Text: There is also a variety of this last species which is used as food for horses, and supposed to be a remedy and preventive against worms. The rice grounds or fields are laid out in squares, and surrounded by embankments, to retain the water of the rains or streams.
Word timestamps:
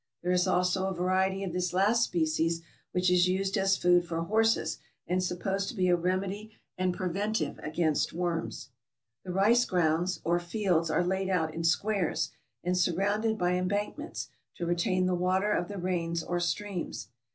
There 0.23 0.31
is 0.31 0.47
also 0.47 0.87
a 0.87 0.95
variety 0.95 1.43
of 1.43 1.53
this 1.53 1.73
last 1.73 2.03
species 2.03 2.63
which 2.91 3.11
is 3.11 3.27
used 3.27 3.55
as 3.55 3.77
food 3.77 4.03
for 4.03 4.21
horses, 4.23 4.79
and 5.05 5.23
supposed 5.23 5.69
to 5.69 5.75
be 5.75 5.89
a 5.89 5.95
remedy 5.95 6.53
and 6.75 6.91
preventive 6.91 7.59
against 7.61 8.11
worms. 8.11 8.69
The 9.23 9.31
rice 9.31 9.63
grounds 9.63 10.19
or 10.23 10.39
fields 10.39 10.89
are 10.89 11.03
laid 11.05 11.29
out 11.29 11.53
in 11.53 11.63
squares, 11.63 12.31
and 12.63 12.75
surrounded 12.75 13.37
by 13.37 13.51
embankments, 13.53 14.29
to 14.55 14.65
retain 14.65 15.05
the 15.05 15.13
water 15.13 15.51
of 15.51 15.67
the 15.67 15.77
rains 15.77 16.23
or 16.23 16.39
streams. 16.39 17.09